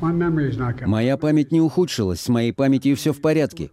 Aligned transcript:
Моя 0.00 1.16
память 1.16 1.52
не 1.52 1.60
ухудшилась, 1.60 2.20
с 2.20 2.28
моей 2.28 2.52
памятью 2.52 2.96
все 2.96 3.12
в 3.12 3.20
порядке. 3.20 3.70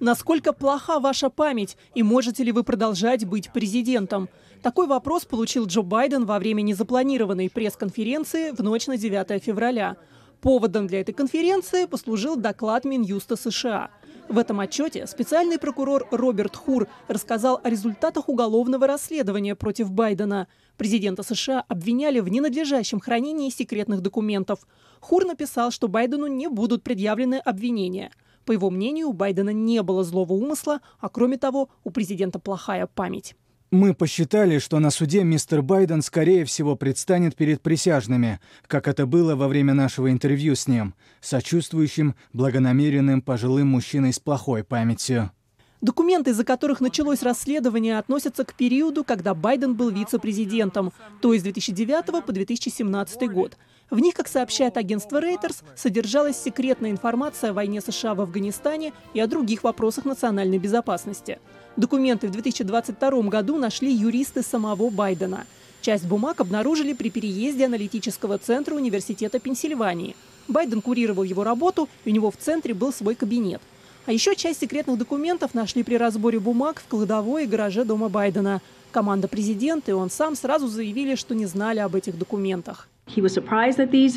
Насколько 0.00 0.52
плоха 0.52 1.00
ваша 1.00 1.30
память 1.30 1.76
и 1.94 2.02
можете 2.02 2.44
ли 2.44 2.52
вы 2.52 2.64
продолжать 2.64 3.24
быть 3.24 3.52
президентом? 3.52 4.28
Такой 4.62 4.86
вопрос 4.86 5.24
получил 5.24 5.66
Джо 5.66 5.82
Байден 5.82 6.26
во 6.26 6.38
время 6.38 6.62
незапланированной 6.62 7.50
пресс-конференции 7.50 8.50
в 8.50 8.60
ночь 8.60 8.86
на 8.86 8.96
9 8.96 9.42
февраля. 9.42 9.96
Поводом 10.40 10.86
для 10.86 11.00
этой 11.00 11.12
конференции 11.12 11.86
послужил 11.86 12.36
доклад 12.36 12.84
Минюста 12.84 13.36
США. 13.36 13.90
В 14.28 14.38
этом 14.38 14.60
отчете 14.60 15.06
специальный 15.06 15.58
прокурор 15.58 16.08
Роберт 16.10 16.56
Хур 16.56 16.88
рассказал 17.08 17.60
о 17.62 17.68
результатах 17.68 18.28
уголовного 18.28 18.86
расследования 18.86 19.54
против 19.54 19.90
Байдена. 19.90 20.48
Президента 20.78 21.22
США 21.22 21.64
обвиняли 21.68 22.20
в 22.20 22.28
ненадлежащем 22.28 23.00
хранении 23.00 23.50
секретных 23.50 24.00
документов. 24.00 24.66
Хур 25.00 25.26
написал, 25.26 25.70
что 25.70 25.88
Байдену 25.88 26.26
не 26.26 26.48
будут 26.48 26.82
предъявлены 26.82 27.34
обвинения. 27.34 28.12
По 28.46 28.52
его 28.52 28.70
мнению, 28.70 29.08
у 29.08 29.12
Байдена 29.12 29.50
не 29.50 29.82
было 29.82 30.02
злого 30.04 30.32
умысла, 30.32 30.80
а 31.00 31.10
кроме 31.10 31.36
того, 31.36 31.68
у 31.84 31.90
президента 31.90 32.38
плохая 32.38 32.86
память. 32.86 33.36
Мы 33.74 33.92
посчитали, 33.92 34.60
что 34.60 34.78
на 34.78 34.90
суде 34.90 35.24
мистер 35.24 35.60
Байден, 35.60 36.00
скорее 36.00 36.44
всего, 36.44 36.76
предстанет 36.76 37.34
перед 37.34 37.60
присяжными, 37.60 38.38
как 38.68 38.86
это 38.86 39.04
было 39.04 39.34
во 39.34 39.48
время 39.48 39.74
нашего 39.74 40.12
интервью 40.12 40.54
с 40.54 40.68
ним, 40.68 40.94
сочувствующим, 41.20 42.14
благонамеренным 42.32 43.20
пожилым 43.20 43.66
мужчиной 43.66 44.12
с 44.12 44.20
плохой 44.20 44.62
памятью. 44.62 45.32
Документы, 45.80 46.30
из-за 46.30 46.44
которых 46.44 46.80
началось 46.80 47.24
расследование, 47.24 47.98
относятся 47.98 48.44
к 48.44 48.54
периоду, 48.54 49.02
когда 49.02 49.34
Байден 49.34 49.74
был 49.74 49.90
вице-президентом, 49.90 50.92
то 51.20 51.32
есть 51.32 51.42
с 51.42 51.42
2009 51.42 52.24
по 52.24 52.32
2017 52.32 53.28
год. 53.28 53.58
В 53.90 53.98
них, 54.00 54.14
как 54.14 54.28
сообщает 54.28 54.76
агентство 54.76 55.20
Reuters, 55.20 55.62
содержалась 55.76 56.36
секретная 56.36 56.90
информация 56.90 57.50
о 57.50 57.52
войне 57.52 57.80
США 57.80 58.14
в 58.14 58.20
Афганистане 58.22 58.92
и 59.12 59.20
о 59.20 59.26
других 59.26 59.62
вопросах 59.62 60.04
национальной 60.04 60.58
безопасности. 60.58 61.38
Документы 61.76 62.28
в 62.28 62.30
2022 62.30 63.22
году 63.22 63.58
нашли 63.58 63.92
юристы 63.92 64.42
самого 64.42 64.90
Байдена. 64.90 65.46
Часть 65.82 66.06
бумаг 66.06 66.40
обнаружили 66.40 66.94
при 66.94 67.10
переезде 67.10 67.66
аналитического 67.66 68.38
центра 68.38 68.74
Университета 68.74 69.38
Пенсильвании. 69.38 70.16
Байден 70.48 70.80
курировал 70.80 71.24
его 71.24 71.44
работу, 71.44 71.88
и 72.04 72.10
у 72.10 72.12
него 72.12 72.30
в 72.30 72.36
центре 72.38 72.72
был 72.72 72.92
свой 72.92 73.14
кабинет. 73.14 73.60
А 74.06 74.12
еще 74.12 74.34
часть 74.34 74.60
секретных 74.60 74.98
документов 74.98 75.52
нашли 75.52 75.82
при 75.82 75.96
разборе 75.96 76.38
бумаг 76.38 76.80
в 76.80 76.88
кладовой 76.88 77.44
и 77.44 77.46
гараже 77.46 77.84
дома 77.84 78.08
Байдена. 78.08 78.62
Команда 78.92 79.28
президента 79.28 79.90
и 79.90 79.94
он 79.94 80.08
сам 80.08 80.36
сразу 80.36 80.68
заявили, 80.68 81.16
что 81.16 81.34
не 81.34 81.46
знали 81.46 81.80
об 81.80 81.94
этих 81.94 82.18
документах. 82.18 82.88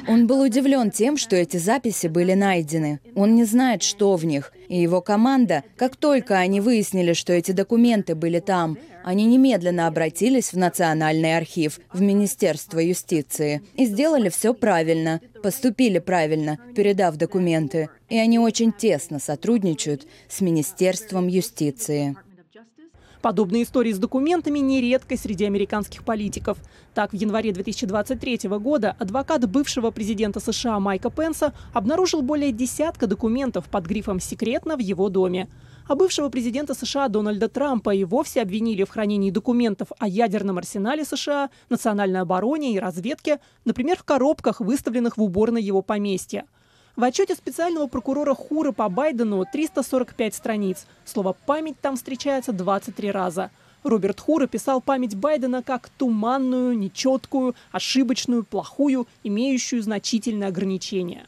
Он 0.07 0.27
был 0.27 0.41
удивлен 0.41 0.91
тем, 0.91 1.17
что 1.17 1.35
эти 1.35 1.57
записи 1.57 2.07
были 2.07 2.33
найдены. 2.33 2.99
Он 3.15 3.35
не 3.35 3.43
знает, 3.43 3.83
что 3.83 4.15
в 4.15 4.25
них. 4.25 4.53
И 4.69 4.79
его 4.79 5.01
команда, 5.01 5.63
как 5.75 5.95
только 5.95 6.37
они 6.37 6.61
выяснили, 6.61 7.13
что 7.13 7.33
эти 7.33 7.51
документы 7.51 8.15
были 8.15 8.39
там, 8.39 8.77
они 9.03 9.25
немедленно 9.25 9.87
обратились 9.87 10.51
в 10.51 10.57
Национальный 10.57 11.37
архив, 11.37 11.79
в 11.93 12.01
Министерство 12.01 12.79
юстиции 12.79 13.61
и 13.75 13.85
сделали 13.85 14.29
все 14.29 14.53
правильно, 14.53 15.21
поступили 15.41 15.99
правильно, 15.99 16.57
передав 16.75 17.15
документы. 17.15 17.89
И 18.09 18.17
они 18.17 18.39
очень 18.39 18.73
тесно 18.73 19.19
сотрудничают 19.19 20.07
с 20.27 20.41
Министерством 20.41 21.27
юстиции. 21.27 22.17
Подобные 23.21 23.63
истории 23.63 23.91
с 23.91 23.97
документами 23.97 24.59
не 24.59 24.79
редкость 24.79 25.23
среди 25.23 25.45
американских 25.45 26.03
политиков. 26.03 26.57
Так, 26.93 27.11
в 27.11 27.15
январе 27.15 27.51
2023 27.51 28.49
года 28.59 28.95
адвокат 28.99 29.49
бывшего 29.49 29.91
президента 29.91 30.39
США 30.39 30.79
Майка 30.79 31.09
Пенса 31.09 31.53
обнаружил 31.73 32.21
более 32.21 32.51
десятка 32.51 33.07
документов 33.07 33.65
под 33.65 33.85
грифом 33.85 34.19
«секретно» 34.19 34.75
в 34.75 34.79
его 34.79 35.09
доме. 35.09 35.47
А 35.87 35.95
бывшего 35.95 36.29
президента 36.29 36.73
США 36.73 37.07
Дональда 37.07 37.47
Трампа 37.47 37.95
и 37.95 38.03
вовсе 38.03 38.41
обвинили 38.41 38.83
в 38.83 38.89
хранении 38.89 39.31
документов 39.31 39.87
о 39.97 40.07
ядерном 40.07 40.57
арсенале 40.57 41.05
США, 41.05 41.49
национальной 41.69 42.21
обороне 42.21 42.73
и 42.73 42.79
разведке, 42.79 43.39
например, 43.63 43.97
в 43.97 44.03
коробках, 44.03 44.59
выставленных 44.59 45.17
в 45.17 45.23
уборной 45.23 45.63
его 45.63 45.81
поместья– 45.81 46.45
в 46.97 47.03
отчете 47.03 47.35
специального 47.35 47.85
прокурора 47.87 48.33
Хура 48.33 48.71
по 48.71 48.89
Байдену 48.89 49.45
345 49.45 50.33
страниц. 50.33 50.87
Слово 51.05 51.33
«память» 51.45 51.79
там 51.79 51.95
встречается 51.95 52.51
23 52.51 53.11
раза. 53.11 53.51
Роберт 53.89 54.19
Хур 54.19 54.43
описал 54.43 54.81
память 54.81 55.15
Байдена 55.15 55.63
как 55.63 55.89
туманную, 55.97 56.77
нечеткую, 56.77 57.55
ошибочную, 57.71 58.43
плохую, 58.43 59.07
имеющую 59.23 59.81
значительные 59.81 60.47
ограничения. 60.47 61.25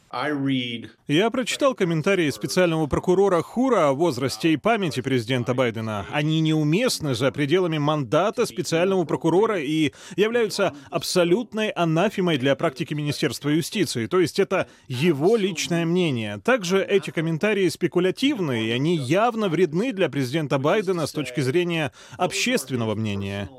Я 1.07 1.29
прочитал 1.29 1.75
комментарии 1.75 2.29
специального 2.29 2.87
прокурора 2.87 3.41
Хура 3.41 3.89
о 3.89 3.93
возрасте 3.93 4.53
и 4.53 4.57
памяти 4.57 5.01
президента 5.01 5.53
Байдена. 5.53 6.05
Они 6.11 6.39
неуместны 6.41 7.15
за 7.15 7.31
пределами 7.31 7.77
мандата 7.77 8.45
специального 8.45 9.05
прокурора 9.05 9.59
и 9.59 9.91
являются 10.15 10.73
абсолютной 10.89 11.69
анафемой 11.69 12.37
для 12.37 12.55
практики 12.55 12.93
Министерства 12.93 13.49
юстиции. 13.49 14.07
То 14.07 14.19
есть 14.19 14.39
это 14.39 14.67
его 14.87 15.35
личное 15.35 15.85
мнение. 15.85 16.39
Также 16.43 16.83
эти 16.83 17.11
комментарии 17.11 17.69
спекулятивны, 17.69 18.65
и 18.65 18.71
они 18.71 18.97
явно 18.97 19.49
вредны 19.49 19.93
для 19.93 20.09
президента 20.09 20.57
Байдена 20.57 21.07
с 21.07 21.11
точки 21.11 21.41
зрения 21.41 21.91
общественного 22.17 22.48
общественного 22.49 22.95
мнения. 22.95 23.49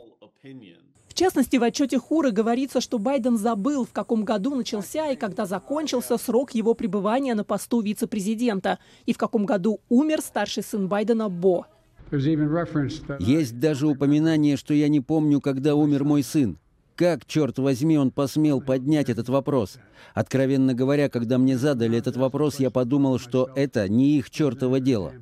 В 1.08 1.14
частности, 1.14 1.56
в 1.56 1.62
отчете 1.62 1.98
Хура 1.98 2.30
говорится, 2.30 2.80
что 2.80 2.98
Байден 2.98 3.36
забыл, 3.36 3.84
в 3.84 3.92
каком 3.92 4.24
году 4.24 4.54
начался 4.54 5.10
и 5.10 5.16
когда 5.16 5.44
закончился 5.44 6.16
срок 6.16 6.52
его 6.52 6.74
пребывания 6.74 7.34
на 7.34 7.44
посту 7.44 7.80
вице-президента, 7.80 8.78
и 9.06 9.12
в 9.12 9.18
каком 9.18 9.44
году 9.44 9.80
умер 9.88 10.20
старший 10.22 10.62
сын 10.62 10.88
Байдена 10.88 11.28
Бо. 11.28 11.66
Есть 12.10 13.60
даже 13.60 13.86
упоминание, 13.86 14.56
что 14.56 14.74
я 14.74 14.88
не 14.88 15.00
помню, 15.00 15.40
когда 15.40 15.74
умер 15.74 16.04
мой 16.04 16.22
сын. 16.22 16.58
Как, 16.96 17.24
черт 17.26 17.58
возьми, 17.58 17.98
он 17.98 18.10
посмел 18.10 18.60
поднять 18.60 19.08
этот 19.08 19.28
вопрос? 19.28 19.78
Откровенно 20.14 20.74
говоря, 20.74 21.08
когда 21.08 21.38
мне 21.38 21.56
задали 21.56 21.96
этот 21.96 22.16
вопрос, 22.16 22.60
я 22.60 22.70
подумал, 22.70 23.18
что 23.18 23.50
это 23.54 23.88
не 23.88 24.18
их 24.18 24.30
чертово 24.30 24.80
дело. 24.80 25.12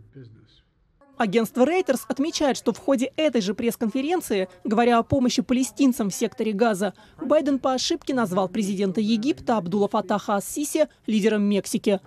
Агентство 1.18 1.66
Reuters 1.66 2.00
отмечает, 2.08 2.56
что 2.56 2.72
в 2.72 2.78
ходе 2.78 3.12
этой 3.16 3.40
же 3.40 3.54
пресс-конференции, 3.54 4.48
говоря 4.64 4.98
о 4.98 5.02
помощи 5.02 5.42
палестинцам 5.42 6.10
в 6.10 6.14
секторе 6.14 6.52
Газа, 6.52 6.94
Байден 7.20 7.58
по 7.58 7.72
ошибке 7.72 8.14
назвал 8.14 8.48
президента 8.48 9.00
Египта 9.00 9.56
Абдула 9.56 9.88
Фатаха 9.88 10.36
Ас-Сиси 10.36 10.88
лидером 11.06 11.42
Мексики. 11.42 12.00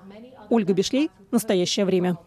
Ольга 0.50 0.74
Бешлей. 0.74 1.12
Настоящее 1.32 1.86
время. 1.86 2.18